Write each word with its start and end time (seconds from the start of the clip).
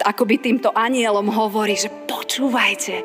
akoby 0.00 0.40
týmto 0.40 0.72
anielom 0.72 1.28
hovorí, 1.28 1.76
že 1.76 1.92
počúvajte, 2.08 3.04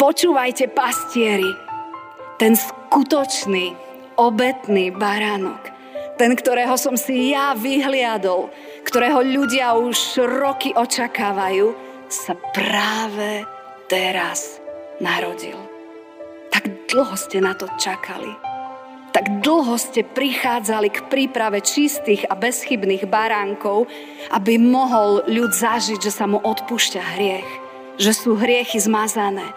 počúvajte 0.00 0.66
pastieri, 0.74 1.46
ten 2.38 2.58
skutočný, 2.58 3.74
obetný 4.18 4.90
baránok, 4.94 5.62
ten, 6.18 6.34
ktorého 6.34 6.74
som 6.74 6.98
si 6.98 7.30
ja 7.30 7.54
vyhliadol, 7.54 8.50
ktorého 8.82 9.22
ľudia 9.22 9.78
už 9.78 10.18
roky 10.26 10.74
očakávajú, 10.74 11.74
sa 12.10 12.34
práve 12.56 13.44
teraz 13.86 14.58
narodil. 14.98 15.60
Tak 16.48 16.88
dlho 16.88 17.14
ste 17.14 17.38
na 17.44 17.52
to 17.52 17.68
čakali. 17.76 18.47
Tak 19.08 19.40
dlho 19.40 19.74
ste 19.80 20.04
prichádzali 20.04 20.92
k 20.92 21.04
príprave 21.08 21.64
čistých 21.64 22.28
a 22.28 22.36
bezchybných 22.36 23.08
baránkov, 23.08 23.88
aby 24.30 24.60
mohol 24.60 25.24
ľud 25.26 25.50
zažiť, 25.50 25.98
že 25.98 26.12
sa 26.12 26.28
mu 26.28 26.38
odpúšťa 26.38 27.02
hriech, 27.16 27.50
že 27.96 28.12
sú 28.12 28.36
hriechy 28.36 28.78
zmazané, 28.78 29.48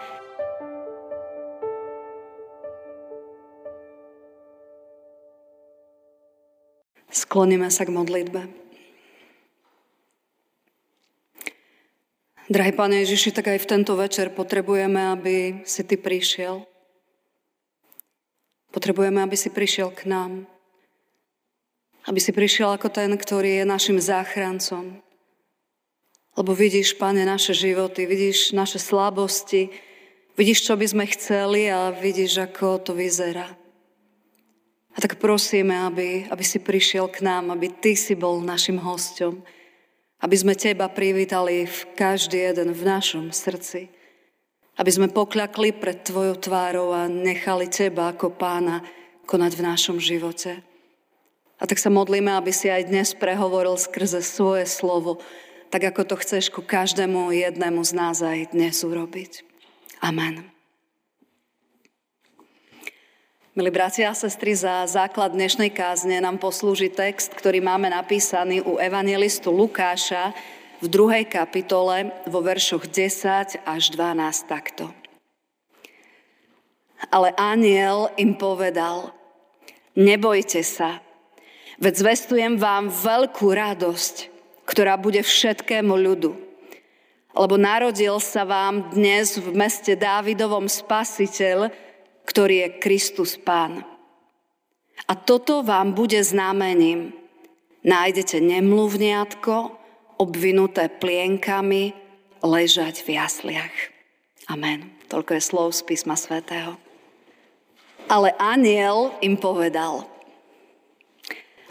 Skloníme 7.12 7.68
sa 7.68 7.84
k 7.84 7.92
modlitbe. 7.92 8.40
Drahý 12.48 12.72
Pane 12.72 13.04
Ježiši, 13.04 13.36
tak 13.36 13.52
aj 13.52 13.60
v 13.60 13.68
tento 13.68 13.92
večer 13.96 14.32
potrebujeme, 14.32 15.12
aby 15.12 15.60
si 15.68 15.84
Ty 15.84 16.00
prišiel. 16.00 16.71
Potrebujeme, 18.72 19.20
aby 19.20 19.36
si 19.36 19.52
prišiel 19.52 19.92
k 19.92 20.08
nám. 20.08 20.48
Aby 22.08 22.18
si 22.18 22.32
prišiel 22.32 22.72
ako 22.74 22.88
ten, 22.88 23.12
ktorý 23.12 23.62
je 23.62 23.64
našim 23.68 24.00
záchrancom. 24.00 24.98
Lebo 26.32 26.56
vidíš, 26.56 26.96
Pane, 26.96 27.28
naše 27.28 27.52
životy, 27.52 28.08
vidíš 28.08 28.56
naše 28.56 28.80
slabosti, 28.80 29.68
vidíš, 30.32 30.64
čo 30.64 30.74
by 30.80 30.86
sme 30.88 31.04
chceli 31.12 31.68
a 31.68 31.92
vidíš, 31.92 32.48
ako 32.48 32.80
to 32.80 32.96
vyzerá. 32.96 33.52
A 34.92 34.98
tak 35.00 35.20
prosíme, 35.20 35.72
aby, 35.88 36.28
aby 36.32 36.44
si 36.44 36.60
prišiel 36.60 37.12
k 37.12 37.24
nám, 37.24 37.52
aby 37.52 37.68
Ty 37.68 37.92
si 37.92 38.16
bol 38.16 38.40
našim 38.40 38.80
hostom, 38.80 39.44
aby 40.24 40.36
sme 40.36 40.56
Teba 40.56 40.88
privítali 40.88 41.68
v 41.68 41.78
každý 41.92 42.40
jeden 42.40 42.72
v 42.72 42.82
našom 42.84 43.28
srdci, 43.28 43.92
aby 44.82 44.90
sme 44.90 45.14
pokľakli 45.14 45.78
pred 45.78 46.02
Tvojou 46.02 46.42
tvárou 46.42 46.90
a 46.90 47.06
nechali 47.06 47.70
Teba 47.70 48.10
ako 48.10 48.34
pána 48.34 48.82
konať 49.30 49.52
v 49.54 49.62
našom 49.62 50.02
živote. 50.02 50.58
A 51.62 51.70
tak 51.70 51.78
sa 51.78 51.86
modlíme, 51.86 52.34
aby 52.34 52.50
si 52.50 52.66
aj 52.66 52.90
dnes 52.90 53.14
prehovoril 53.14 53.78
skrze 53.78 54.18
svoje 54.26 54.66
slovo, 54.66 55.22
tak 55.70 55.86
ako 55.86 56.02
to 56.02 56.14
chceš 56.18 56.50
ku 56.50 56.66
každému 56.66 57.30
jednému 57.30 57.78
z 57.86 57.92
nás 57.94 58.26
aj 58.26 58.50
dnes 58.50 58.82
urobiť. 58.82 59.46
Amen. 60.02 60.50
Milí 63.54 63.70
bratia 63.70 64.10
a 64.10 64.18
sestry, 64.18 64.58
za 64.58 64.82
základ 64.90 65.30
dnešnej 65.30 65.70
kázne 65.70 66.18
nám 66.18 66.42
poslúži 66.42 66.90
text, 66.90 67.30
ktorý 67.38 67.62
máme 67.62 67.86
napísaný 67.86 68.66
u 68.66 68.82
evangelistu 68.82 69.54
Lukáša 69.54 70.34
v 70.82 70.90
druhej 70.90 71.30
kapitole 71.30 72.10
vo 72.26 72.42
veršoch 72.42 72.90
10 72.90 73.62
až 73.62 73.82
12 73.94 74.50
takto. 74.50 74.90
Ale 77.06 77.30
aniel 77.38 78.10
im 78.18 78.34
povedal, 78.34 79.14
nebojte 79.94 80.66
sa, 80.66 80.98
veď 81.78 81.94
zvestujem 82.02 82.54
vám 82.58 82.90
veľkú 82.90 83.46
radosť, 83.46 84.14
ktorá 84.66 84.98
bude 84.98 85.22
všetkému 85.22 85.94
ľudu. 85.94 86.34
Lebo 87.32 87.54
narodil 87.56 88.18
sa 88.18 88.42
vám 88.42 88.90
dnes 88.90 89.38
v 89.38 89.54
meste 89.54 89.94
Dávidovom 89.94 90.66
spasiteľ, 90.66 91.70
ktorý 92.26 92.66
je 92.66 92.68
Kristus 92.82 93.38
Pán. 93.38 93.86
A 95.06 95.12
toto 95.14 95.62
vám 95.62 95.94
bude 95.94 96.20
znamením. 96.22 97.14
Nájdete 97.82 98.38
nemluvniatko, 98.38 99.81
obvinuté 100.22 100.86
plienkami, 100.86 101.90
ležať 102.38 103.02
v 103.02 103.18
jasliach. 103.18 103.76
Amen. 104.46 104.94
Toľko 105.10 105.30
je 105.34 105.42
slov 105.42 105.68
z 105.74 105.82
písma 105.82 106.14
svätého. 106.14 106.78
Ale 108.06 108.34
aniel 108.38 109.14
im 109.22 109.38
povedal, 109.38 110.06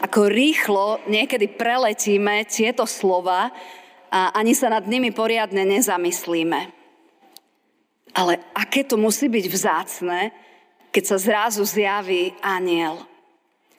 ako 0.02 0.26
rýchlo 0.26 0.98
niekedy 1.06 1.46
preletíme 1.46 2.42
tieto 2.48 2.84
slova 2.88 3.54
a 4.10 4.34
ani 4.34 4.52
sa 4.52 4.68
nad 4.68 4.84
nimi 4.84 5.14
poriadne 5.14 5.62
nezamyslíme. 5.62 6.60
Ale 8.12 8.42
aké 8.52 8.84
to 8.84 9.00
musí 9.00 9.30
byť 9.30 9.46
vzácne, 9.48 10.20
keď 10.92 11.04
sa 11.06 11.16
zrazu 11.16 11.64
zjaví 11.64 12.36
aniel. 12.44 13.00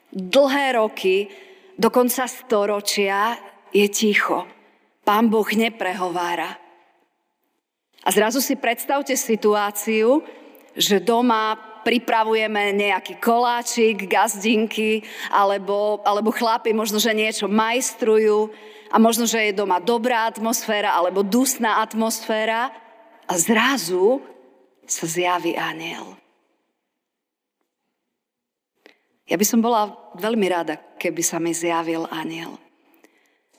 Dlhé 0.09 0.79
roky, 0.79 1.29
dokonca 1.78 2.25
storočia 2.25 3.38
je 3.69 3.85
ticho. 3.91 4.47
Pán 5.03 5.27
Boh 5.27 5.47
neprehovára. 5.51 6.55
A 8.03 8.09
zrazu 8.11 8.43
si 8.43 8.55
predstavte 8.55 9.15
situáciu, 9.15 10.23
že 10.75 10.99
doma 10.99 11.55
pripravujeme 11.83 12.71
nejaký 12.71 13.19
koláčik, 13.19 14.07
gazdinky, 14.07 15.03
alebo, 15.27 15.99
alebo 16.07 16.31
chlapi 16.31 16.71
možno, 16.71 16.97
že 16.97 17.11
niečo 17.11 17.51
majstrujú 17.51 18.51
a 18.87 18.95
možno, 18.99 19.27
že 19.27 19.51
je 19.51 19.59
doma 19.59 19.83
dobrá 19.83 20.27
atmosféra 20.27 20.95
alebo 20.95 21.21
dusná 21.23 21.83
atmosféra 21.83 22.71
a 23.27 23.33
zrazu 23.35 24.23
sa 24.87 25.03
zjaví 25.03 25.55
aniel. 25.59 26.15
Ja 29.27 29.39
by 29.39 29.45
som 29.47 29.63
bola 29.63 29.95
veľmi 30.19 30.47
rada, 30.51 30.75
keby 30.99 31.23
sa 31.23 31.39
mi 31.39 31.55
zjavil 31.55 32.07
aniel. 32.11 32.62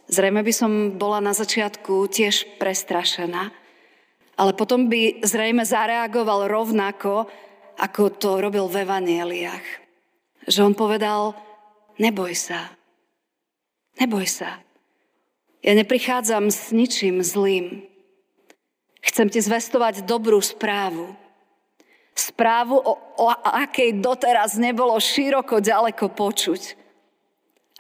Zrejme 0.05 0.45
by 0.45 0.53
som 0.53 0.73
bola 1.01 1.25
na 1.25 1.33
začiatku 1.33 2.13
tiež 2.13 2.61
prestrašená, 2.61 3.49
ale 4.37 4.53
potom 4.53 4.93
by 4.93 5.25
zrejme 5.25 5.65
zareagoval 5.65 6.45
rovnako, 6.51 7.25
ako 7.81 8.13
to 8.13 8.31
robil 8.45 8.69
v 8.69 8.85
evanieliach. 8.85 9.67
Že 10.45 10.73
on 10.73 10.75
povedal, 10.77 11.33
neboj 11.97 12.37
sa, 12.37 12.69
neboj 13.97 14.29
sa. 14.29 14.61
Ja 15.65 15.73
neprichádzam 15.73 16.53
s 16.53 16.69
ničím 16.77 17.25
zlým. 17.25 17.89
Chcem 19.01 19.33
ti 19.33 19.41
zvestovať 19.41 20.05
dobrú 20.05 20.37
správu. 20.45 21.17
Správu, 22.13 22.77
o, 22.77 22.95
o 23.17 23.27
akej 23.33 23.97
doteraz 24.05 24.61
nebolo 24.61 24.95
široko 25.01 25.65
ďaleko 25.65 26.13
počuť, 26.13 26.77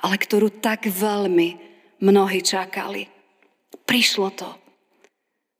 ale 0.00 0.16
ktorú 0.16 0.48
tak 0.48 0.88
veľmi 0.88 1.73
mnohí 2.00 2.40
čakali. 2.40 3.10
Prišlo 3.84 4.28
to. 4.34 4.48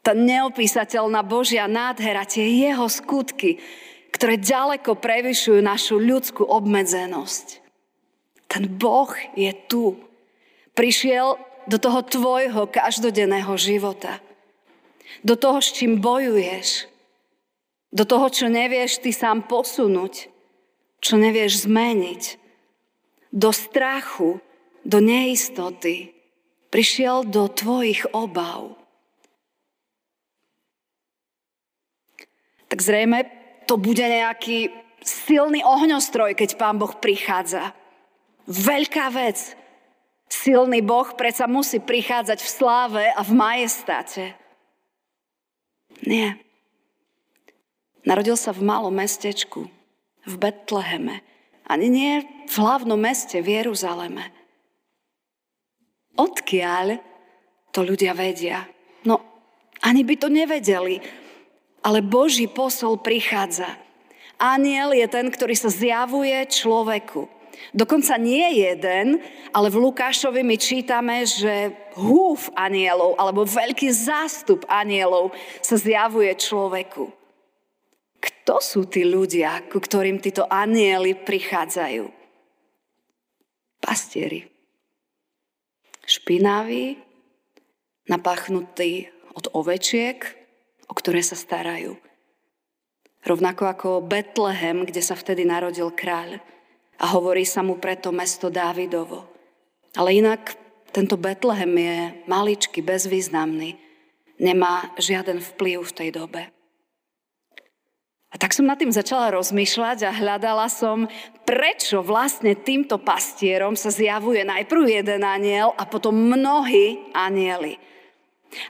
Tá 0.05 0.12
neopísateľná 0.12 1.25
Božia 1.25 1.65
nádhera, 1.65 2.28
tie 2.28 2.45
jeho 2.45 2.89
skutky, 2.89 3.61
ktoré 4.12 4.39
ďaleko 4.39 4.97
prevyšujú 5.00 5.61
našu 5.65 5.97
ľudskú 5.99 6.45
obmedzenosť. 6.45 7.65
Ten 8.47 8.69
Boh 8.69 9.11
je 9.34 9.50
tu. 9.67 9.99
Prišiel 10.77 11.41
do 11.67 11.81
toho 11.81 12.05
tvojho 12.05 12.69
každodenného 12.69 13.55
života. 13.56 14.21
Do 15.25 15.34
toho, 15.34 15.59
s 15.59 15.72
čím 15.72 15.99
bojuješ 15.99 16.95
do 17.95 18.03
toho, 18.03 18.27
čo 18.27 18.51
nevieš 18.51 18.99
ty 18.99 19.15
sám 19.15 19.47
posunúť, 19.47 20.27
čo 20.99 21.15
nevieš 21.15 21.71
zmeniť, 21.71 22.43
do 23.31 23.55
strachu, 23.55 24.42
do 24.83 24.98
neistoty, 24.98 26.10
prišiel 26.74 27.22
do 27.22 27.47
tvojich 27.47 28.03
obav. 28.10 28.74
Tak 32.66 32.82
zrejme 32.82 33.30
to 33.71 33.78
bude 33.78 34.03
nejaký 34.03 34.74
silný 34.98 35.62
ohňostroj, 35.62 36.34
keď 36.34 36.59
Pán 36.59 36.82
Boh 36.82 36.91
prichádza. 36.98 37.71
Veľká 38.50 39.15
vec. 39.15 39.54
Silný 40.26 40.82
Boh 40.82 41.06
predsa 41.15 41.47
musí 41.47 41.78
prichádzať 41.78 42.42
v 42.42 42.50
sláve 42.50 43.04
a 43.06 43.22
v 43.22 43.30
majestáte. 43.30 44.34
Nie. 46.03 46.42
Narodil 48.03 48.34
sa 48.34 48.50
v 48.50 48.66
malom 48.66 48.92
mestečku, 48.92 49.71
v 50.26 50.34
Betleheme, 50.34 51.22
ani 51.71 51.86
nie 51.86 52.12
v 52.50 52.54
hlavnom 52.59 52.98
meste, 52.98 53.38
v 53.38 53.62
Jeruzaleme. 53.62 54.44
Odkiaľ 56.15 56.87
to 57.75 57.81
ľudia 57.83 58.15
vedia? 58.15 58.63
No, 59.03 59.19
ani 59.83 60.07
by 60.07 60.15
to 60.15 60.28
nevedeli, 60.31 61.03
ale 61.83 62.01
Boží 62.01 62.47
posol 62.47 63.03
prichádza. 63.03 63.75
Aniel 64.39 64.95
je 64.95 65.07
ten, 65.11 65.27
ktorý 65.31 65.55
sa 65.55 65.71
zjavuje 65.71 66.34
človeku. 66.51 67.31
Dokonca 67.71 68.19
nie 68.19 68.66
jeden, 68.66 69.22
ale 69.55 69.69
v 69.71 69.81
Lukášovi 69.83 70.43
my 70.43 70.57
čítame, 70.59 71.22
že 71.22 71.71
húf 71.95 72.51
anielov 72.59 73.15
alebo 73.15 73.47
veľký 73.47 73.91
zástup 73.95 74.67
anielov 74.67 75.31
sa 75.63 75.78
zjavuje 75.78 76.34
človeku. 76.34 77.10
Kto 78.19 78.59
sú 78.59 78.91
tí 78.91 79.07
ľudia, 79.07 79.67
ku 79.71 79.78
ktorým 79.78 80.19
títo 80.19 80.49
anieli 80.51 81.15
prichádzajú? 81.15 82.05
Pastieri. 83.78 84.53
Špinaví, 86.04 87.01
napáchnutí 88.09 89.09
od 89.34 89.48
ovečiek, 89.56 90.21
o 90.89 90.95
ktoré 90.95 91.24
sa 91.24 91.34
starajú. 91.34 91.97
Rovnako 93.24 93.65
ako 93.65 93.89
Betlehem, 94.04 94.84
kde 94.84 95.01
sa 95.01 95.16
vtedy 95.16 95.48
narodil 95.48 95.89
kráľ 95.89 96.45
a 97.01 97.04
hovorí 97.16 97.48
sa 97.48 97.65
mu 97.65 97.80
preto 97.80 98.12
mesto 98.12 98.53
Dávidovo. 98.53 99.24
Ale 99.97 100.21
inak 100.21 100.54
tento 100.92 101.16
Betlehem 101.16 101.72
je 101.74 101.97
maličký, 102.28 102.84
bezvýznamný, 102.84 103.80
nemá 104.39 104.92
žiaden 105.00 105.41
vplyv 105.41 105.83
v 105.83 105.97
tej 105.97 106.10
dobe. 106.12 106.42
A 108.28 108.39
tak 108.39 108.50
som 108.50 108.66
nad 108.66 108.74
tým 108.74 108.91
začala 108.91 109.30
rozmýšľať 109.30 110.10
a 110.10 110.10
hľadala 110.10 110.66
som, 110.66 111.07
prečo 111.45 112.01
vlastne 112.01 112.57
týmto 112.57 112.99
pastierom 112.99 113.77
sa 113.77 113.93
zjavuje 113.93 114.43
najprv 114.43 114.83
jeden 115.01 115.23
aniel 115.23 115.77
a 115.77 115.85
potom 115.85 116.17
mnohí 116.17 117.13
anieli. 117.13 117.77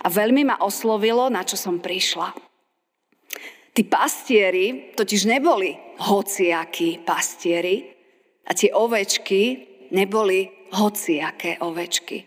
A 0.03 0.11
veľmi 0.11 0.45
ma 0.45 0.61
oslovilo, 0.61 1.31
na 1.31 1.47
čo 1.47 1.55
som 1.55 1.81
prišla. 1.81 2.35
Tí 3.75 3.83
pastieri 3.87 4.95
totiž 4.95 5.27
neboli 5.27 5.75
hociakí 5.99 7.03
pastieri, 7.03 7.95
a 8.45 8.51
tie 8.53 8.71
ovečky 8.73 9.43
neboli 9.93 10.69
hociaké 10.77 11.61
ovečky. 11.65 12.25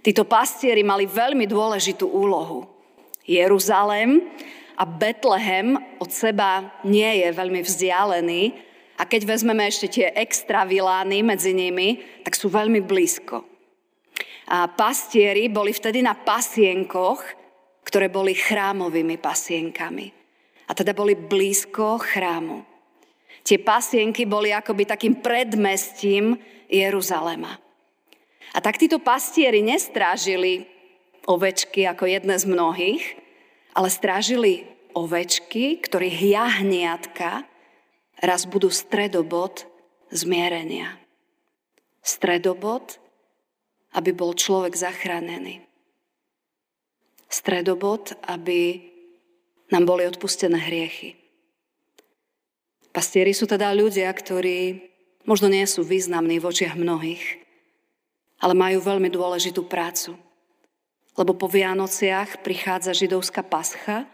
Títo 0.00 0.24
pastieri 0.24 0.80
mali 0.80 1.04
veľmi 1.04 1.44
dôležitú 1.44 2.08
úlohu. 2.08 2.66
Jeruzalém 3.28 4.24
a 4.74 4.88
Betlehem 4.88 5.76
od 6.00 6.08
seba 6.08 6.80
nie 6.88 7.20
je 7.20 7.28
veľmi 7.30 7.60
vzdialený 7.60 8.42
a 9.00 9.08
keď 9.08 9.24
vezmeme 9.24 9.64
ešte 9.64 9.88
tie 9.88 10.06
extra 10.12 10.68
vilány 10.68 11.24
medzi 11.24 11.56
nimi, 11.56 12.20
tak 12.20 12.36
sú 12.36 12.52
veľmi 12.52 12.84
blízko. 12.84 13.40
A 14.52 14.68
pastieri 14.68 15.48
boli 15.48 15.72
vtedy 15.72 16.04
na 16.04 16.12
pasienkoch, 16.12 17.24
ktoré 17.80 18.12
boli 18.12 18.36
chrámovými 18.36 19.16
pasienkami. 19.16 20.12
A 20.68 20.76
teda 20.76 20.92
boli 20.92 21.16
blízko 21.16 21.96
chrámu. 21.96 22.60
Tie 23.40 23.56
pasienky 23.56 24.28
boli 24.28 24.52
akoby 24.52 24.84
takým 24.84 25.24
predmestím 25.24 26.36
Jeruzalema. 26.68 27.56
A 28.52 28.58
tak 28.60 28.76
títo 28.76 29.00
pastieri 29.00 29.64
nestrážili 29.64 30.68
ovečky 31.24 31.88
ako 31.88 32.04
jedné 32.04 32.36
z 32.36 32.44
mnohých, 32.44 33.04
ale 33.72 33.88
strážili 33.88 34.68
ovečky, 34.92 35.80
ktorých 35.80 36.18
jahniatka 36.36 37.49
raz 38.20 38.44
budú 38.44 38.68
stredobod 38.68 39.64
zmierenia. 40.12 41.00
Stredobod, 42.04 43.00
aby 43.96 44.10
bol 44.12 44.36
človek 44.36 44.76
zachránený. 44.76 45.64
Stredobod, 47.30 48.14
aby 48.28 48.90
nám 49.70 49.86
boli 49.86 50.06
odpustené 50.06 50.58
hriechy. 50.58 51.16
Pastieri 52.90 53.30
sú 53.30 53.46
teda 53.46 53.70
ľudia, 53.70 54.10
ktorí 54.10 54.82
možno 55.22 55.46
nie 55.46 55.62
sú 55.62 55.86
významní 55.86 56.42
v 56.42 56.48
očiach 56.50 56.74
mnohých, 56.74 57.22
ale 58.42 58.54
majú 58.56 58.82
veľmi 58.82 59.06
dôležitú 59.12 59.62
prácu. 59.70 60.18
Lebo 61.14 61.38
po 61.38 61.46
Vianociach 61.46 62.42
prichádza 62.42 62.90
židovská 62.90 63.46
pascha 63.46 64.10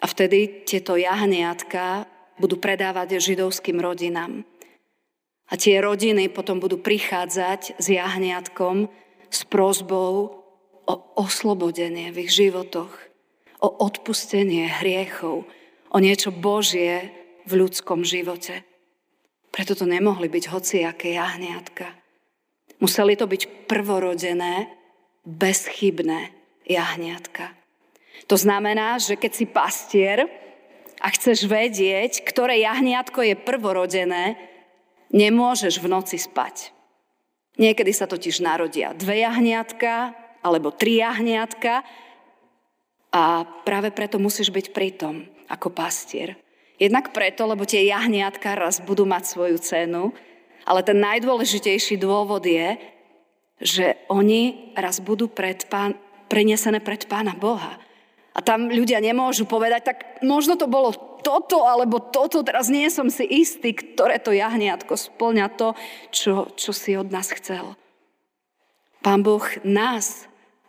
a 0.00 0.06
vtedy 0.08 0.64
tieto 0.64 0.96
jahniatka 0.96 2.08
budú 2.38 2.58
predávať 2.58 3.20
židovským 3.22 3.78
rodinám. 3.78 4.42
A 5.50 5.54
tie 5.60 5.78
rodiny 5.78 6.32
potom 6.32 6.58
budú 6.58 6.80
prichádzať 6.80 7.76
s 7.76 7.86
jahniatkom 7.92 8.88
s 9.28 9.40
prozbou 9.44 10.40
o 10.84 10.94
oslobodenie 11.16 12.12
v 12.12 12.28
ich 12.28 12.32
životoch, 12.32 12.92
o 13.60 13.68
odpustenie 13.68 14.68
hriechov, 14.68 15.44
o 15.92 15.98
niečo 16.00 16.32
Božie, 16.32 17.12
v 17.44 17.60
ľudskom 17.60 18.08
živote. 18.08 18.64
Preto 19.52 19.76
to 19.76 19.84
nemohli 19.84 20.32
byť 20.32 20.44
hociaké 20.50 21.14
jahniatka. 21.14 21.92
Museli 22.80 23.14
to 23.14 23.28
byť 23.28 23.68
prvorodené, 23.68 24.66
bezchybné 25.24 26.32
jahniatka. 26.68 27.52
To 28.28 28.36
znamená, 28.36 28.96
že 28.96 29.20
keď 29.20 29.32
si 29.32 29.44
pastier 29.44 30.28
a 31.00 31.06
chceš 31.10 31.46
vedieť, 31.48 32.22
ktoré 32.26 32.62
jahniatko 32.62 33.22
je 33.22 33.34
prvorodené, 33.38 34.38
nemôžeš 35.14 35.78
v 35.78 35.90
noci 35.90 36.18
spať. 36.18 36.74
Niekedy 37.54 37.94
sa 37.94 38.10
totiž 38.10 38.42
narodia 38.42 38.90
dve 38.98 39.22
jahniatka 39.22 40.14
alebo 40.42 40.74
tri 40.74 40.98
jahniatka 40.98 41.86
a 43.14 43.46
práve 43.62 43.94
preto 43.94 44.18
musíš 44.18 44.50
byť 44.50 44.74
pritom 44.74 45.22
ako 45.46 45.70
pastier. 45.70 46.34
Jednak 46.74 47.14
preto, 47.14 47.46
lebo 47.46 47.62
tie 47.62 47.86
jahniatka 47.86 48.58
raz 48.58 48.82
budú 48.82 49.06
mať 49.06 49.22
svoju 49.30 49.58
cenu, 49.62 50.10
ale 50.66 50.82
ten 50.82 50.98
najdôležitejší 50.98 51.94
dôvod 52.02 52.42
je, 52.42 52.74
že 53.62 53.94
oni 54.10 54.74
raz 54.74 54.98
budú 54.98 55.30
pred 55.30 55.62
pán, 55.70 55.94
prenesené 56.26 56.82
pred 56.82 57.06
Pána 57.06 57.38
Boha. 57.38 57.78
A 58.34 58.42
tam 58.42 58.66
ľudia 58.66 58.98
nemôžu 58.98 59.46
povedať, 59.46 59.94
tak 59.94 59.98
možno 60.26 60.58
to 60.58 60.66
bolo 60.66 60.90
toto 61.22 61.64
alebo 61.64 62.02
toto, 62.02 62.42
teraz 62.42 62.66
nie 62.66 62.90
som 62.90 63.06
si 63.06 63.22
istý, 63.24 63.72
ktoré 63.72 64.18
to 64.18 64.34
jahniatko 64.34 64.98
splňa 64.98 65.46
to, 65.54 65.72
čo, 66.10 66.50
čo 66.58 66.70
si 66.74 66.98
od 66.98 67.08
nás 67.14 67.30
chcel. 67.30 67.78
Pán 69.00 69.22
Boh 69.22 69.44
nás 69.62 70.26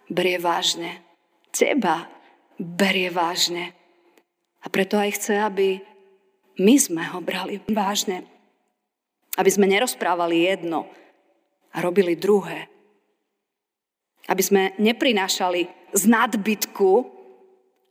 berie 0.08 0.38
vážne. 0.38 1.02
Teba 1.50 2.06
berie 2.60 3.10
vážne. 3.10 3.74
A 4.62 4.70
preto 4.70 5.00
aj 5.00 5.16
chce, 5.18 5.34
aby 5.40 5.80
my 6.62 6.76
sme 6.80 7.04
ho 7.12 7.20
brali 7.20 7.64
vážne. 7.68 8.28
Aby 9.36 9.52
sme 9.52 9.68
nerozprávali 9.68 10.48
jedno 10.48 10.88
a 11.76 11.84
robili 11.84 12.16
druhé. 12.16 12.72
Aby 14.28 14.42
sme 14.44 14.64
neprinášali 14.80 15.68
z 15.96 16.04
nadbytku, 16.08 17.15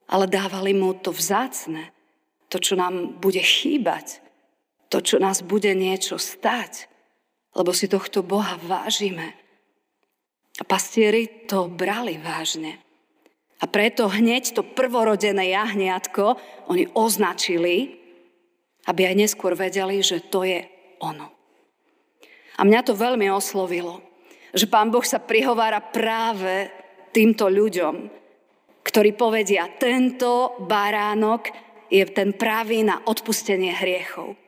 ale 0.09 0.29
dávali 0.29 0.77
mu 0.77 0.93
to 0.95 1.11
vzácne, 1.11 1.91
to, 2.53 2.61
čo 2.61 2.77
nám 2.77 3.19
bude 3.19 3.41
chýbať, 3.41 4.21
to, 4.93 5.01
čo 5.01 5.17
nás 5.19 5.43
bude 5.43 5.73
niečo 5.75 6.21
stať, 6.21 6.87
lebo 7.57 7.75
si 7.75 7.91
tohto 7.91 8.23
Boha 8.23 8.61
vážime. 8.63 9.35
A 10.59 10.63
pastieri 10.63 11.47
to 11.51 11.67
brali 11.67 12.15
vážne. 12.21 12.79
A 13.59 13.67
preto 13.67 14.07
hneď 14.07 14.55
to 14.55 14.63
prvorodené 14.63 15.51
jahniatko 15.51 16.39
oni 16.71 16.91
označili 16.95 18.05
aby 18.85 19.09
aj 19.09 19.15
neskôr 19.17 19.57
vedeli, 19.57 20.01
že 20.05 20.21
to 20.29 20.45
je 20.45 20.61
ono. 21.01 21.33
A 22.55 22.61
mňa 22.63 22.81
to 22.87 22.95
veľmi 22.95 23.27
oslovilo, 23.33 24.05
že 24.55 24.71
Pán 24.71 24.93
Boh 24.93 25.03
sa 25.03 25.19
prihovára 25.19 25.83
práve 25.83 26.71
týmto 27.11 27.51
ľuďom, 27.51 27.95
ktorí 28.95 29.19
povedia, 29.19 29.67
tento 29.75 30.55
baránok 30.63 31.51
je 31.91 32.07
ten 32.15 32.31
pravý 32.31 32.87
na 32.87 33.03
odpustenie 33.03 33.75
hriechov. 33.75 34.39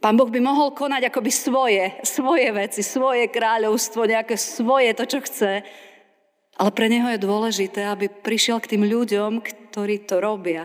Pán 0.00 0.16
Boh 0.16 0.32
by 0.32 0.40
mohol 0.40 0.72
konať 0.72 1.12
akoby 1.12 1.28
svoje, 1.28 1.84
svoje 2.00 2.48
veci, 2.56 2.80
svoje 2.80 3.28
kráľovstvo, 3.28 4.08
nejaké 4.08 4.40
svoje, 4.40 4.96
to, 4.96 5.04
čo 5.04 5.20
chce. 5.20 5.60
Ale 6.56 6.70
pre 6.72 6.88
Neho 6.88 7.12
je 7.12 7.20
dôležité, 7.20 7.84
aby 7.84 8.08
prišiel 8.08 8.64
k 8.64 8.76
tým 8.76 8.88
ľuďom, 8.88 9.44
ktorí 9.44 10.08
to 10.08 10.16
robia 10.16 10.64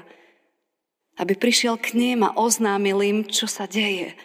aby 1.21 1.37
prišiel 1.37 1.77
k 1.77 1.93
ním 1.93 2.25
a 2.25 2.33
oznámil 2.33 2.97
im, 3.05 3.19
čo 3.27 3.45
sa 3.45 3.69
deje. 3.69 4.17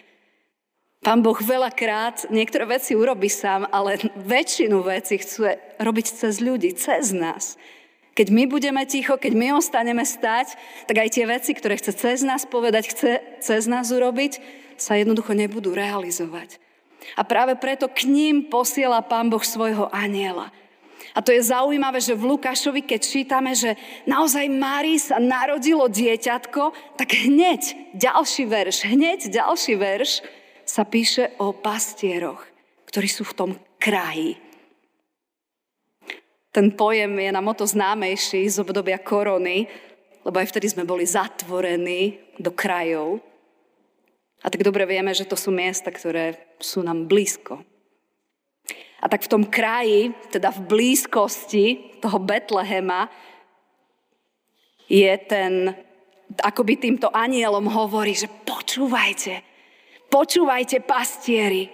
Pán 1.05 1.21
Boh 1.21 1.37
veľakrát 1.37 2.25
niektoré 2.33 2.65
veci 2.65 2.97
urobí 2.97 3.29
sám, 3.29 3.69
ale 3.69 4.01
väčšinu 4.17 4.81
vecí 4.81 5.21
chce 5.21 5.77
robiť 5.77 6.05
cez 6.09 6.41
ľudí, 6.41 6.73
cez 6.73 7.13
nás. 7.13 7.53
Keď 8.17 8.33
my 8.33 8.49
budeme 8.49 8.81
ticho, 8.89 9.13
keď 9.13 9.37
my 9.37 9.61
ostaneme 9.61 10.01
stať, 10.01 10.57
tak 10.89 10.97
aj 11.05 11.13
tie 11.13 11.29
veci, 11.29 11.53
ktoré 11.53 11.77
chce 11.77 11.93
cez 11.93 12.25
nás 12.25 12.49
povedať, 12.49 12.89
chce 12.89 13.21
cez 13.45 13.69
nás 13.69 13.93
urobiť, 13.93 14.41
sa 14.73 14.97
jednoducho 14.97 15.37
nebudú 15.37 15.77
realizovať. 15.77 16.57
A 17.13 17.21
práve 17.21 17.53
preto 17.61 17.85
k 17.85 18.09
ním 18.09 18.49
posiela 18.49 19.05
Pán 19.05 19.29
Boh 19.29 19.45
svojho 19.45 19.85
aniela. 19.93 20.49
A 21.13 21.21
to 21.21 21.29
je 21.33 21.45
zaujímavé, 21.45 22.01
že 22.01 22.17
v 22.17 22.37
Lukášovi, 22.37 22.85
keď 22.85 23.01
čítame, 23.05 23.53
že 23.53 23.77
naozaj 24.09 24.49
Mári 24.49 24.97
sa 24.97 25.21
narodilo 25.21 25.85
dieťatko, 25.85 26.97
tak 26.97 27.09
hneď 27.13 27.93
ďalší 27.97 28.49
verš, 28.49 28.85
hneď 28.85 29.29
ďalší 29.29 29.77
verš 29.77 30.25
sa 30.65 30.85
píše 30.85 31.33
o 31.37 31.53
pastieroch, 31.53 32.41
ktorí 32.89 33.09
sú 33.09 33.25
v 33.25 33.33
tom 33.33 33.51
kraji. 33.77 34.46
Ten 36.57 36.73
pojem 36.73 37.21
je 37.21 37.29
nám 37.29 37.53
o 37.53 37.53
to 37.53 37.69
známejší 37.69 38.49
z 38.49 38.65
obdobia 38.65 38.97
korony, 38.97 39.69
lebo 40.25 40.41
aj 40.41 40.49
vtedy 40.49 40.73
sme 40.73 40.89
boli 40.89 41.05
zatvorení 41.05 42.17
do 42.41 42.49
krajov. 42.49 43.21
A 44.41 44.49
tak 44.49 44.65
dobre 44.65 44.89
vieme, 44.89 45.13
že 45.13 45.29
to 45.29 45.37
sú 45.37 45.53
miesta, 45.53 45.93
ktoré 45.93 46.57
sú 46.57 46.81
nám 46.81 47.05
blízko. 47.05 47.61
A 48.97 49.05
tak 49.05 49.29
v 49.29 49.37
tom 49.37 49.45
kraji, 49.45 50.17
teda 50.33 50.49
v 50.49 50.65
blízkosti 50.65 51.65
toho 52.01 52.17
Betlehema, 52.17 53.05
je 54.89 55.13
ten, 55.29 55.77
akoby 56.41 56.81
týmto 56.81 57.13
anielom 57.13 57.69
hovorí, 57.69 58.17
že 58.17 58.33
počúvajte, 58.33 59.45
počúvajte 60.09 60.81
pastieri, 60.81 61.69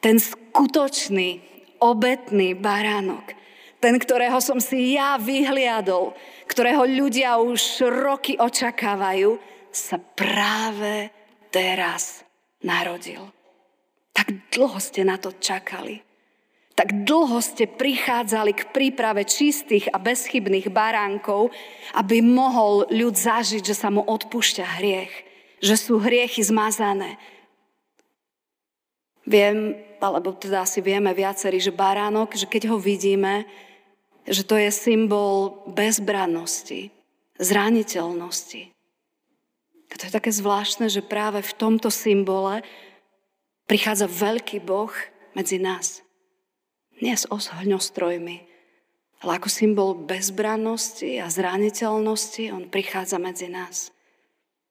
ten 0.00 0.16
skutočný, 0.16 1.44
obetný 1.84 2.56
baránok, 2.56 3.36
ten, 3.78 3.94
ktorého 3.98 4.38
som 4.42 4.58
si 4.58 4.98
ja 4.98 5.16
vyhliadol, 5.18 6.14
ktorého 6.50 6.82
ľudia 6.86 7.38
už 7.38 7.86
roky 7.86 8.34
očakávajú, 8.34 9.38
sa 9.70 10.00
práve 10.00 11.12
teraz 11.54 12.26
narodil. 12.64 13.22
Tak 14.10 14.50
dlho 14.50 14.78
ste 14.82 15.06
na 15.06 15.14
to 15.20 15.30
čakali 15.38 16.08
tak 16.78 17.02
dlho 17.02 17.42
ste 17.42 17.66
prichádzali 17.66 18.54
k 18.54 18.70
príprave 18.70 19.26
čistých 19.26 19.90
a 19.90 19.98
bezchybných 19.98 20.70
baránkov, 20.70 21.50
aby 21.98 22.22
mohol 22.22 22.86
ľud 22.86 23.18
zažiť, 23.18 23.66
že 23.66 23.74
sa 23.74 23.90
mu 23.90 24.06
odpúšťa 24.06 24.78
hriech, 24.78 25.10
že 25.58 25.74
sú 25.74 25.98
hriechy 25.98 26.38
zmazané. 26.38 27.18
Viem, 29.26 29.74
alebo 29.98 30.30
teda 30.38 30.62
asi 30.62 30.78
vieme 30.78 31.10
viacerí, 31.10 31.58
že 31.58 31.74
baránok, 31.74 32.38
že 32.38 32.46
keď 32.46 32.70
ho 32.70 32.78
vidíme, 32.78 33.42
že 34.28 34.44
to 34.44 34.60
je 34.60 34.70
symbol 34.70 35.64
bezbrannosti, 35.72 36.92
zraniteľnosti. 37.40 38.72
A 39.88 39.94
to 39.96 40.04
je 40.04 40.12
také 40.12 40.28
zvláštne, 40.28 40.92
že 40.92 41.00
práve 41.00 41.40
v 41.40 41.56
tomto 41.56 41.88
symbole 41.88 42.60
prichádza 43.64 44.04
veľký 44.04 44.60
Boh 44.60 44.92
medzi 45.32 45.56
nás. 45.56 46.04
Nie 47.00 47.16
s 47.16 47.24
ohňostrojmi, 47.30 48.36
ale 49.24 49.30
ako 49.38 49.48
symbol 49.48 49.96
bezbrannosti 49.96 51.18
a 51.18 51.30
zraniteľnosti 51.30 52.44
on 52.52 52.68
prichádza 52.68 53.16
medzi 53.16 53.48
nás. 53.48 53.90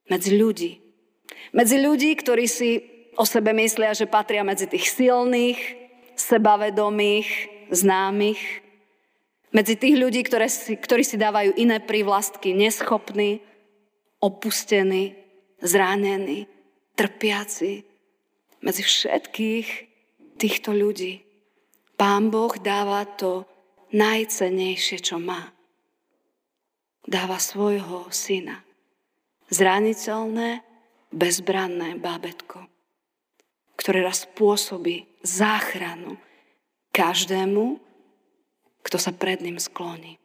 Medzi 0.07 0.37
ľudí. 0.37 0.79
Medzi 1.51 1.77
ľudí, 1.81 2.15
ktorí 2.15 2.45
si 2.47 2.83
o 3.17 3.25
sebe 3.25 3.51
myslia, 3.57 3.97
že 3.97 4.07
patria 4.07 4.45
medzi 4.45 4.69
tých 4.69 4.87
silných, 4.93 5.59
sebavedomých, 6.15 7.27
známych. 7.73 8.66
Medzi 9.55 9.79
tých 9.79 9.95
ľudí, 9.95 10.21
ktoré 10.27 10.51
si, 10.51 10.75
ktorí 10.75 11.07
si 11.07 11.15
dávajú 11.15 11.55
iné 11.55 11.79
prívlastky, 11.79 12.51
neschopní, 12.51 13.39
opustení, 14.19 15.15
zranení, 15.63 16.45
trpiaci. 16.97 17.87
Medzi 18.59 18.83
všetkých 18.83 19.67
týchto 20.35 20.73
ľudí 20.73 21.27
Pán 21.97 22.29
Boh 22.29 22.53
dáva 22.61 23.09
to 23.09 23.49
najcenejšie, 23.89 25.01
čo 25.01 25.17
má. 25.17 25.49
Dáva 27.09 27.41
svojho 27.41 28.05
syna. 28.13 28.61
Zraniteľné, 29.49 30.61
bezbranné 31.09 31.97
bábetko, 31.97 32.69
ktoré 33.79 34.05
raz 34.05 34.29
spôsobí 34.29 35.09
záchranu 35.25 36.19
každému, 36.93 37.81
kto 38.87 38.95
sa 38.95 39.11
pred 39.11 39.43
ním 39.43 39.59
skloní. 39.59 40.15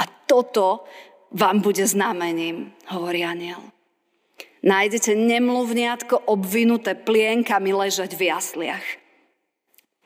A 0.00 0.08
toto 0.24 0.88
vám 1.28 1.60
bude 1.60 1.84
znamením, 1.84 2.72
hovorí 2.88 3.20
aniel. 3.20 3.60
Nájdete 4.62 5.12
nemluvniatko 5.18 6.30
obvinuté 6.30 6.94
plienkami 6.96 7.74
ležať 7.74 8.14
v 8.16 8.32
jasliach. 8.32 8.86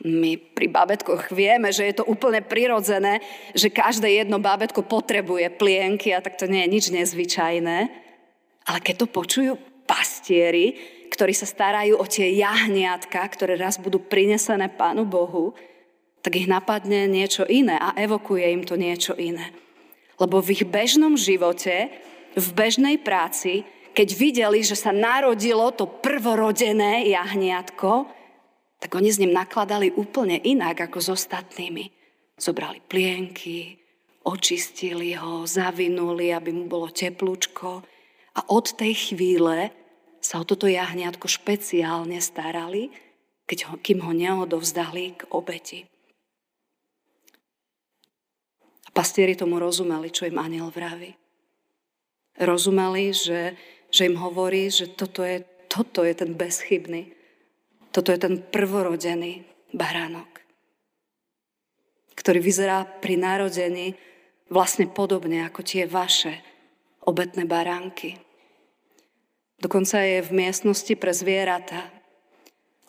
My 0.07 0.37
pri 0.37 0.69
bábetkoch 0.69 1.33
vieme, 1.33 1.73
že 1.73 1.89
je 1.89 2.01
to 2.01 2.09
úplne 2.09 2.45
prirodzené, 2.45 3.21
že 3.57 3.73
každé 3.73 4.13
jedno 4.13 4.41
bábetko 4.41 4.85
potrebuje 4.85 5.57
plienky 5.57 6.13
a 6.13 6.21
tak 6.21 6.37
to 6.37 6.49
nie 6.49 6.65
je 6.65 6.73
nič 6.73 6.85
nezvyčajné. 6.93 7.79
Ale 8.67 8.79
keď 8.81 9.05
to 9.05 9.07
počujú 9.09 9.53
pastieri, 9.87 10.77
ktorí 11.09 11.33
sa 11.33 11.49
starajú 11.49 11.97
o 11.97 12.05
tie 12.05 12.35
jahniatka, 12.37 13.23
ktoré 13.25 13.57
raz 13.57 13.81
budú 13.81 14.03
prinesené 14.03 14.69
Pánu 14.69 15.07
Bohu, 15.07 15.57
tak 16.27 16.43
ich 16.43 16.51
napadne 16.51 17.07
niečo 17.07 17.47
iné 17.47 17.79
a 17.79 17.95
evokuje 17.95 18.51
im 18.51 18.67
to 18.67 18.75
niečo 18.75 19.15
iné. 19.15 19.55
Lebo 20.19 20.43
v 20.43 20.59
ich 20.59 20.67
bežnom 20.67 21.15
živote, 21.15 21.87
v 22.35 22.49
bežnej 22.51 22.99
práci, 22.99 23.63
keď 23.95 24.09
videli, 24.19 24.67
že 24.67 24.75
sa 24.75 24.91
narodilo 24.91 25.71
to 25.71 25.87
prvorodené 25.87 27.07
jahniatko, 27.15 28.11
tak 28.83 28.91
oni 28.91 29.07
s 29.15 29.23
ním 29.23 29.39
nakladali 29.39 29.95
úplne 29.95 30.43
inak 30.43 30.91
ako 30.91 30.99
s 30.99 31.09
ostatnými. 31.15 31.95
Zobrali 32.35 32.83
plienky, 32.83 33.79
očistili 34.27 35.15
ho, 35.15 35.47
zavinuli, 35.47 36.35
aby 36.35 36.51
mu 36.51 36.67
bolo 36.67 36.91
teplúčko. 36.91 37.87
A 38.35 38.41
od 38.51 38.75
tej 38.75 39.15
chvíle 39.15 39.71
sa 40.19 40.43
o 40.43 40.45
toto 40.45 40.67
jahniatko 40.67 41.31
špeciálne 41.31 42.19
starali, 42.19 42.91
keď 43.47 43.59
ho, 43.71 43.75
kým 43.79 44.03
ho 44.03 44.11
neodovzdali 44.11 45.23
k 45.23 45.31
obeti. 45.31 45.87
A 48.86 48.86
pastieri 48.97 49.37
tomu 49.37 49.61
rozumeli, 49.61 50.09
čo 50.09 50.25
im 50.25 50.41
aniel 50.41 50.73
vraví. 50.73 51.13
Rozumeli, 52.41 53.13
že, 53.13 53.53
že 53.93 54.09
im 54.09 54.17
hovorí, 54.17 54.73
že 54.73 54.89
toto 54.89 55.21
je, 55.21 55.45
toto 55.69 56.01
je 56.01 56.17
ten 56.17 56.33
bezchybný, 56.33 57.13
toto 57.93 58.09
je 58.09 58.19
ten 58.21 58.41
prvorodený 58.41 59.45
baránok, 59.77 60.41
ktorý 62.17 62.41
vyzerá 62.41 62.89
pri 62.89 63.21
narodení 63.21 63.93
vlastne 64.49 64.89
podobne 64.89 65.45
ako 65.45 65.61
tie 65.61 65.85
vaše 65.85 66.41
obetné 67.05 67.45
baránky. 67.45 68.17
Dokonca 69.61 70.01
je 70.05 70.21
v 70.25 70.31
miestnosti 70.37 70.93
pre 70.97 71.13
zvieratá. 71.17 71.89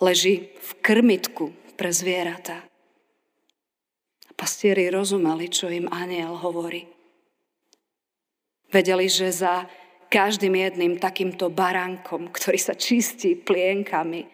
Leží 0.04 0.52
v 0.60 0.72
krmitku 0.84 1.56
pre 1.80 1.90
zvieratá. 1.96 2.68
Pastieri 4.38 4.94
rozumeli, 4.94 5.50
čo 5.50 5.66
im 5.68 5.90
aniel 5.90 6.38
hovorí. 6.38 6.86
Vedeli, 8.70 9.10
že 9.10 9.34
za 9.34 9.66
každým 10.14 10.54
jedným 10.54 10.94
takýmto 11.02 11.50
baránkom, 11.50 12.30
ktorý 12.30 12.60
sa 12.62 12.78
čistí 12.78 13.34
plienkami, 13.34 14.30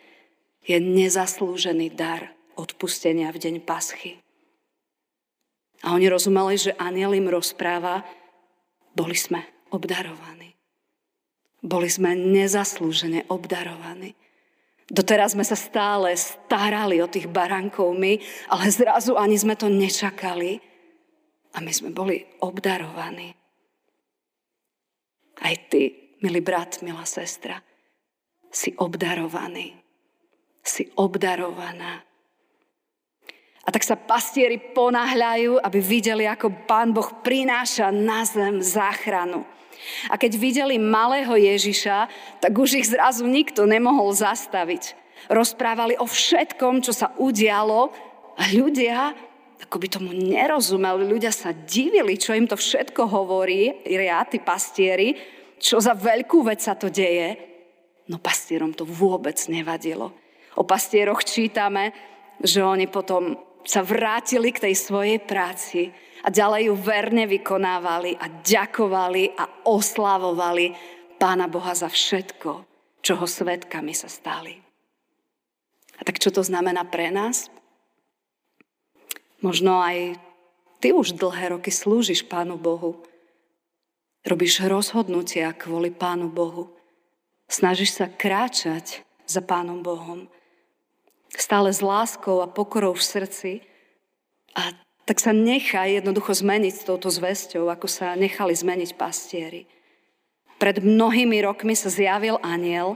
je 0.64 0.78
nezaslúžený 0.80 1.96
dar 1.96 2.36
odpustenia 2.60 3.32
v 3.32 3.42
deň 3.42 3.56
paschy. 3.64 4.20
A 5.84 5.92
oni 5.96 6.08
rozumeli, 6.08 6.56
že 6.56 6.78
aniel 6.80 7.12
im 7.16 7.28
rozpráva, 7.28 8.08
boli 8.96 9.16
sme 9.16 9.44
obdarovaní. 9.72 10.56
Boli 11.60 11.88
sme 11.92 12.16
nezaslúžene 12.16 13.28
obdarovaní. 13.28 14.16
Doteraz 14.90 15.36
sme 15.36 15.48
sa 15.48 15.56
stále 15.56 16.12
starali 16.16 17.00
o 17.00 17.08
tých 17.08 17.32
barankov 17.32 17.96
my, 17.96 18.20
ale 18.52 18.66
zrazu 18.72 19.16
ani 19.16 19.40
sme 19.40 19.56
to 19.56 19.72
nečakali 19.72 20.60
a 21.56 21.64
my 21.64 21.72
sme 21.72 21.94
boli 21.96 22.20
obdarovaní. 22.44 23.32
Aj 25.44 25.56
ty, 25.72 26.16
milý 26.20 26.44
brat, 26.44 26.84
milá 26.84 27.08
sestra, 27.08 27.60
si 28.54 28.76
obdarovaný 28.78 29.84
si 30.64 30.88
obdarovaná. 30.96 32.00
A 33.64 33.72
tak 33.72 33.84
sa 33.84 34.00
pastieri 34.00 34.60
ponáhľajú, 34.60 35.60
aby 35.60 35.80
videli, 35.80 36.28
ako 36.28 36.68
Pán 36.68 36.92
Boh 36.96 37.08
prináša 37.24 37.92
na 37.92 38.24
zem 38.28 38.60
záchranu. 38.60 39.48
A 40.12 40.20
keď 40.20 40.38
videli 40.38 40.76
malého 40.82 41.34
Ježiša, 41.34 42.10
tak 42.40 42.54
už 42.56 42.84
ich 42.84 42.88
zrazu 42.92 43.28
nikto 43.28 43.64
nemohol 43.68 44.12
zastaviť. 44.14 44.96
Rozprávali 45.32 45.96
o 46.00 46.06
všetkom, 46.06 46.84
čo 46.84 46.92
sa 46.92 47.16
udialo 47.16 47.92
a 48.36 48.44
ľudia 48.52 49.16
ako 49.64 49.80
by 49.80 49.88
tomu 49.88 50.12
nerozumeli. 50.12 51.08
Ľudia 51.08 51.32
sa 51.32 51.56
divili, 51.56 52.20
čo 52.20 52.36
im 52.36 52.44
to 52.44 52.60
všetko 52.60 53.08
hovorí, 53.08 53.72
tí 53.88 54.38
pastieri, 54.44 55.16
čo 55.56 55.80
za 55.80 55.96
veľkú 55.96 56.44
vec 56.44 56.60
sa 56.60 56.76
to 56.76 56.92
deje. 56.92 57.40
No 58.12 58.20
pastierom 58.20 58.76
to 58.76 58.84
vôbec 58.84 59.40
nevadilo. 59.48 60.12
O 60.60 60.68
pastieroch 60.68 61.24
čítame, 61.24 61.96
že 62.44 62.60
oni 62.60 62.92
potom 62.92 63.40
sa 63.64 63.80
vrátili 63.80 64.52
k 64.52 64.70
tej 64.70 64.76
svojej 64.76 65.24
práci 65.24 65.88
a 66.24 66.28
ďalej 66.32 66.72
ju 66.72 66.76
verne 66.80 67.28
vykonávali 67.28 68.16
a 68.16 68.32
ďakovali 68.42 69.36
a 69.36 69.68
oslavovali 69.68 70.72
Pána 71.20 71.52
Boha 71.52 71.76
za 71.76 71.92
všetko, 71.92 72.50
čoho 73.04 73.26
svetkami 73.28 73.92
sa 73.92 74.08
stali. 74.08 74.56
A 76.00 76.02
tak 76.04 76.20
čo 76.20 76.32
to 76.32 76.44
znamená 76.44 76.84
pre 76.88 77.12
nás? 77.12 77.52
Možno 79.44 79.84
aj 79.84 80.16
ty 80.80 80.96
už 80.96 81.20
dlhé 81.20 81.60
roky 81.60 81.72
slúžiš 81.72 82.28
Pánu 82.28 82.56
Bohu. 82.56 83.04
Robíš 84.24 84.64
rozhodnutia 84.64 85.52
kvôli 85.52 85.92
Pánu 85.92 86.32
Bohu. 86.32 86.72
Snažíš 87.52 88.00
sa 88.00 88.08
kráčať 88.08 89.04
za 89.28 89.44
Pánom 89.44 89.84
Bohom. 89.84 90.32
Stále 91.36 91.76
s 91.76 91.84
láskou 91.84 92.40
a 92.40 92.48
pokorou 92.48 92.96
v 92.96 93.04
srdci. 93.04 93.52
A 94.56 94.72
tak 95.04 95.20
sa 95.20 95.36
nechaj 95.36 96.00
jednoducho 96.00 96.32
zmeniť 96.32 96.88
touto 96.88 97.12
zväzťou, 97.12 97.68
ako 97.68 97.88
sa 97.92 98.16
nechali 98.16 98.56
zmeniť 98.56 98.96
pastieri. 98.96 99.68
Pred 100.60 100.80
mnohými 100.80 101.44
rokmi 101.44 101.76
sa 101.76 101.92
zjavil 101.92 102.40
aniel 102.40 102.96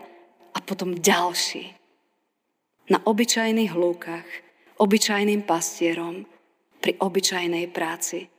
a 0.55 0.59
potom 0.63 0.95
ďalší. 0.95 1.75
Na 2.87 3.03
obyčajných 3.03 3.75
lúkach, 3.75 4.27
obyčajným 4.79 5.43
pastierom, 5.43 6.23
pri 6.79 6.95
obyčajnej 7.03 7.67
práci. 7.73 8.31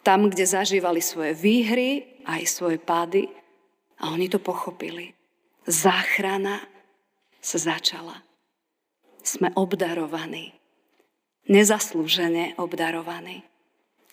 Tam, 0.00 0.32
kde 0.32 0.48
zažívali 0.48 1.04
svoje 1.04 1.36
výhry, 1.36 2.22
aj 2.24 2.42
svoje 2.48 2.78
pády 2.80 3.28
a 4.00 4.10
oni 4.10 4.32
to 4.32 4.40
pochopili. 4.40 5.12
Záchrana 5.68 6.64
sa 7.38 7.58
začala. 7.58 8.24
Sme 9.22 9.54
obdarovaní. 9.54 10.61
Nezaslúžene 11.50 12.54
obdarovaní. 12.60 13.42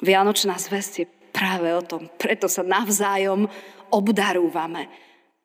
Vianočná 0.01 0.57
zväzť 0.57 0.93
je 1.03 1.05
práve 1.29 1.69
o 1.75 1.83
tom. 1.83 2.09
Preto 2.17 2.49
sa 2.49 2.65
navzájom 2.65 3.45
obdarúvame. 3.93 4.89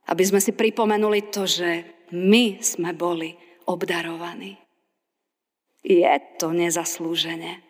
Aby 0.09 0.23
sme 0.25 0.41
si 0.41 0.53
pripomenuli 0.57 1.29
to, 1.29 1.45
že 1.45 1.85
my 2.13 2.61
sme 2.61 2.97
boli 2.97 3.37
obdarovaní. 3.69 4.57
Je 5.85 6.09
to 6.41 6.57
nezaslúžene. 6.57 7.61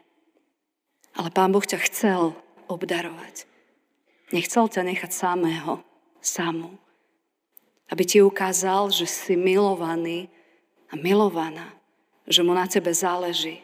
Ale 1.18 1.28
Pán 1.34 1.50
Boh 1.50 1.62
ťa 1.62 1.82
chcel 1.90 2.38
obdarovať. 2.70 3.46
Nechcel 4.30 4.70
ťa 4.70 4.82
nechať 4.86 5.10
samého, 5.10 5.82
samú. 6.22 6.78
Aby 7.90 8.02
ti 8.06 8.18
ukázal, 8.22 8.94
že 8.94 9.06
si 9.06 9.34
milovaný 9.34 10.30
a 10.90 10.98
milovaná, 10.98 11.74
že 12.26 12.46
mu 12.46 12.54
na 12.54 12.66
tebe 12.70 12.94
záleží. 12.94 13.63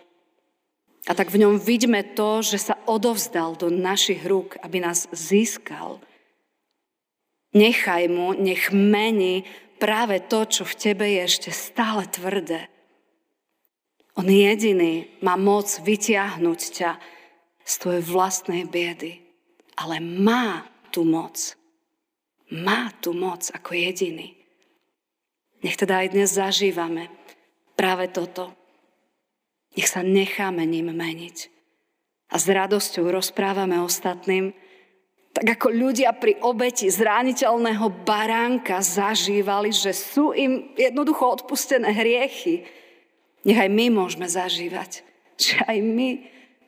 A 1.08 1.16
tak 1.16 1.32
v 1.32 1.40
ňom 1.46 1.56
vidíme 1.56 2.04
to, 2.12 2.44
že 2.44 2.60
sa 2.60 2.74
odovzdal 2.84 3.56
do 3.56 3.72
našich 3.72 4.20
rúk, 4.28 4.60
aby 4.60 4.84
nás 4.84 5.08
získal. 5.14 6.02
Nechaj 7.56 8.04
mu, 8.12 8.36
nech 8.36 8.68
mení 8.68 9.48
práve 9.80 10.20
to, 10.20 10.44
čo 10.44 10.62
v 10.68 10.76
tebe 10.76 11.08
je 11.08 11.20
ešte 11.24 11.50
stále 11.50 12.04
tvrdé. 12.04 12.68
On 14.20 14.28
jediný 14.28 15.08
má 15.24 15.40
moc 15.40 15.72
vytiahnuť 15.80 16.60
ťa 16.60 16.90
z 17.64 17.72
tvojej 17.80 18.04
vlastnej 18.04 18.62
biedy. 18.68 19.24
Ale 19.80 19.96
má 20.02 20.68
tú 20.92 21.08
moc. 21.08 21.56
Má 22.52 22.92
tú 23.00 23.16
moc 23.16 23.48
ako 23.48 23.72
jediný. 23.72 24.36
Nech 25.64 25.78
teda 25.80 26.04
aj 26.04 26.08
dnes 26.12 26.28
zažívame 26.36 27.08
práve 27.78 28.12
toto. 28.12 28.59
Nech 29.76 29.88
sa 29.88 30.02
necháme 30.02 30.66
ním 30.66 30.90
meniť. 30.90 31.36
A 32.30 32.38
s 32.38 32.46
radosťou 32.46 33.10
rozprávame 33.10 33.78
ostatným, 33.82 34.54
tak 35.30 35.58
ako 35.58 35.70
ľudia 35.70 36.10
pri 36.14 36.38
obeti 36.42 36.90
zraniteľného 36.90 37.86
baránka 38.02 38.82
zažívali, 38.82 39.70
že 39.70 39.94
sú 39.94 40.34
im 40.34 40.74
jednoducho 40.74 41.42
odpustené 41.42 41.94
hriechy. 41.94 42.66
Nech 43.46 43.58
my 43.70 43.94
môžeme 43.94 44.26
zažívať, 44.26 45.06
že 45.38 45.54
aj 45.64 45.78
my 45.80 46.08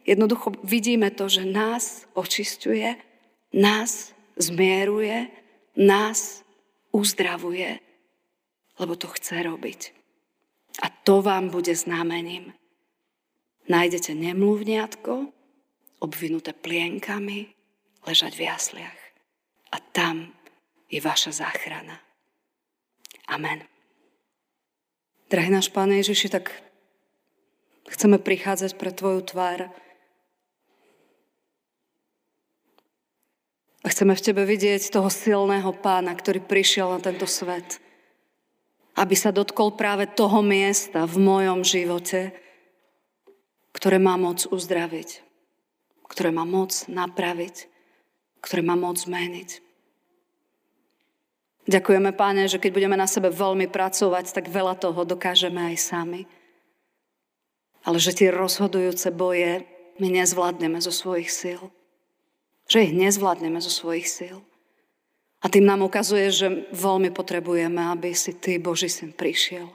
Jednoducho 0.03 0.51
vidíme 0.67 1.11
to, 1.15 1.31
že 1.31 1.47
nás 1.47 2.07
očistuje, 2.15 2.99
nás 3.55 4.11
zmieruje, 4.35 5.31
nás 5.79 6.43
uzdravuje, 6.91 7.79
lebo 8.79 8.99
to 8.99 9.07
chce 9.15 9.43
robiť. 9.47 9.81
A 10.83 10.91
to 10.91 11.23
vám 11.23 11.55
bude 11.55 11.71
znamením. 11.77 12.51
Nájdete 13.71 14.15
nemluvniatko, 14.15 15.31
obvinuté 16.03 16.51
plienkami, 16.51 17.55
ležať 18.03 18.33
v 18.35 18.43
jasliach. 18.47 19.01
A 19.71 19.77
tam 19.95 20.35
je 20.91 20.99
vaša 20.99 21.47
záchrana. 21.47 22.03
Amen. 23.31 23.63
Drahý 25.31 25.49
náš 25.49 25.73
Pán 25.73 25.95
Ježiši, 25.95 26.29
tak 26.29 26.53
chceme 27.89 28.21
prichádzať 28.21 28.77
pre 28.77 28.91
Tvoju 28.93 29.25
tvár, 29.25 29.73
A 33.83 33.91
chceme 33.91 34.15
v 34.15 34.23
Tebe 34.23 34.43
vidieť 34.47 34.95
toho 34.95 35.11
silného 35.11 35.75
pána, 35.75 36.15
ktorý 36.15 36.39
prišiel 36.39 36.95
na 36.95 37.01
tento 37.03 37.27
svet. 37.27 37.83
Aby 38.95 39.19
sa 39.19 39.35
dotkol 39.35 39.75
práve 39.75 40.07
toho 40.07 40.39
miesta 40.39 41.03
v 41.03 41.19
mojom 41.19 41.67
živote, 41.67 42.31
ktoré 43.73 43.99
má 43.99 44.21
moc 44.21 44.45
uzdraviť, 44.49 45.25
ktoré 46.09 46.31
má 46.31 46.45
moc 46.45 46.85
napraviť, 46.87 47.69
ktoré 48.45 48.61
má 48.61 48.77
moc 48.77 49.01
zmeniť. 49.01 49.73
Ďakujeme, 51.63 52.11
Páne, 52.19 52.51
že 52.51 52.59
keď 52.59 52.71
budeme 52.75 52.99
na 52.99 53.07
sebe 53.07 53.31
veľmi 53.31 53.71
pracovať, 53.71 54.35
tak 54.35 54.51
veľa 54.51 54.75
toho 54.83 55.07
dokážeme 55.07 55.73
aj 55.73 55.77
sami. 55.79 56.23
Ale 57.87 58.03
že 58.03 58.15
tie 58.15 58.35
rozhodujúce 58.35 59.15
boje 59.15 59.63
my 60.03 60.09
nezvládneme 60.11 60.83
zo 60.83 60.91
svojich 60.91 61.31
síl. 61.31 61.63
Že 62.67 62.91
ich 62.91 62.93
nezvládneme 62.95 63.63
zo 63.63 63.71
svojich 63.71 64.11
síl. 64.11 64.43
A 65.43 65.51
tým 65.51 65.67
nám 65.67 65.83
ukazuje, 65.83 66.31
že 66.31 66.71
veľmi 66.71 67.11
potrebujeme, 67.11 67.83
aby 67.91 68.15
si 68.15 68.35
Ty, 68.35 68.63
Boží 68.63 68.87
syn, 68.87 69.11
prišiel. 69.11 69.67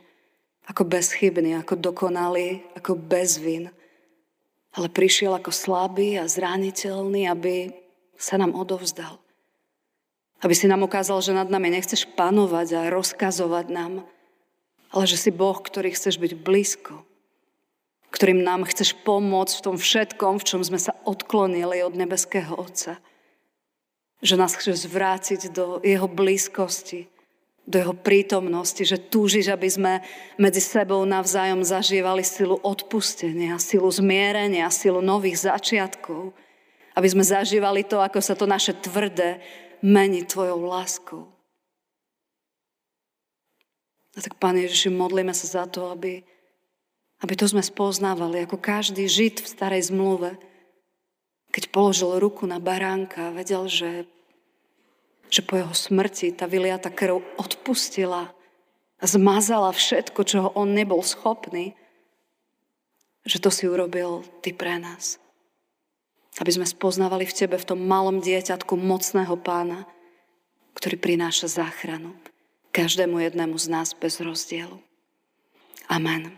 Ako 0.67 0.87
bezchybný, 0.87 1.59
ako 1.59 1.79
dokonalý, 1.79 2.63
ako 2.75 2.95
bez 2.95 3.39
vin. 3.39 3.71
Ale 4.77 4.93
prišiel 4.93 5.33
ako 5.33 5.49
slabý 5.49 6.21
a 6.21 6.29
zraniteľný, 6.29 7.25
aby 7.25 7.73
sa 8.13 8.37
nám 8.37 8.53
odovzdal. 8.53 9.17
Aby 10.45 10.53
si 10.53 10.69
nám 10.69 10.85
ukázal, 10.85 11.17
že 11.25 11.33
nad 11.33 11.49
nami 11.49 11.73
nechceš 11.73 12.05
panovať 12.13 12.67
a 12.77 12.93
rozkazovať 12.93 13.73
nám, 13.73 14.05
ale 14.93 15.03
že 15.09 15.17
si 15.17 15.33
Boh, 15.33 15.57
ktorý 15.57 15.97
chceš 15.97 16.21
byť 16.21 16.33
blízko 16.37 17.07
ktorým 18.17 18.41
nám 18.41 18.65
chceš 18.65 18.95
pomôcť 19.03 19.53
v 19.59 19.63
tom 19.63 19.77
všetkom, 19.77 20.39
v 20.39 20.47
čom 20.47 20.61
sme 20.63 20.79
sa 20.79 20.95
odklonili 21.03 21.83
od 21.83 21.93
nebeského 21.93 22.55
Otca. 22.55 22.97
Že 24.23 24.35
nás 24.39 24.57
chceš 24.57 24.89
zvrátiť 24.89 25.53
do 25.53 25.77
jeho 25.83 26.07
blízkosti, 26.07 27.11
do 27.67 27.75
jeho 27.75 27.91
prítomnosti, 27.91 28.79
že 28.79 28.95
túžiš, 28.95 29.51
aby 29.51 29.67
sme 29.67 29.93
medzi 30.39 30.63
sebou 30.63 31.03
navzájom 31.03 31.67
zažívali 31.67 32.23
silu 32.23 32.55
odpustenia, 32.63 33.59
silu 33.59 33.91
zmierenia, 33.91 34.71
silu 34.71 35.03
nových 35.03 35.51
začiatkov. 35.51 36.31
Aby 36.95 37.07
sme 37.11 37.27
zažívali 37.27 37.83
to, 37.83 37.99
ako 37.99 38.23
sa 38.23 38.33
to 38.33 38.47
naše 38.47 38.71
tvrdé 38.71 39.43
mení 39.83 40.23
tvojou 40.23 40.63
láskou. 40.63 41.23
A 44.17 44.23
tak, 44.23 44.39
Pane 44.39 44.65
Ježiši, 44.65 44.89
modlíme 44.89 45.35
sa 45.35 45.45
za 45.45 45.63
to, 45.69 45.93
aby 45.93 46.25
aby 47.17 47.33
to 47.33 47.49
sme 47.49 47.65
spoznávali, 47.65 48.45
ako 48.45 48.61
každý 48.61 49.09
žid 49.09 49.41
v 49.41 49.49
starej 49.49 49.89
zmluve, 49.89 50.37
keď 51.49 51.73
položil 51.73 52.21
ruku 52.21 52.45
na 52.45 52.61
baránka, 52.61 53.33
vedel, 53.33 53.65
že, 53.65 54.05
že 55.27 55.43
po 55.43 55.59
jeho 55.59 55.73
smrti 55.75 56.35
tá 56.35 56.47
vyliata 56.47 56.91
krv 56.91 57.19
odpustila 57.35 58.31
a 58.97 59.05
zmazala 59.05 59.69
všetko, 59.75 60.19
čoho 60.23 60.49
on 60.55 60.73
nebol 60.73 61.03
schopný, 61.03 61.75
že 63.27 63.43
to 63.43 63.51
si 63.51 63.67
urobil 63.67 64.23
ty 64.39 64.55
pre 64.55 64.79
nás. 64.79 65.19
Aby 66.39 66.53
sme 66.53 66.67
spoznávali 66.69 67.25
v 67.27 67.35
tebe, 67.35 67.55
v 67.59 67.67
tom 67.67 67.79
malom 67.83 68.23
dieťatku 68.23 68.77
mocného 68.77 69.35
pána, 69.41 69.89
ktorý 70.77 70.95
prináša 71.01 71.49
záchranu 71.49 72.13
každému 72.77 73.17
jednému 73.17 73.57
z 73.57 73.73
nás 73.73 73.97
bez 73.97 74.21
rozdielu. 74.21 74.77
Amen. 75.89 76.36